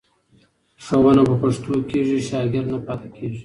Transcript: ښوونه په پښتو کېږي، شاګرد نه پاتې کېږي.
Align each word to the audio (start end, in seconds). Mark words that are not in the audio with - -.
ښوونه 0.83 1.21
په 1.29 1.35
پښتو 1.41 1.71
کېږي، 1.89 2.17
شاګرد 2.29 2.67
نه 2.73 2.79
پاتې 2.85 3.07
کېږي. 3.15 3.39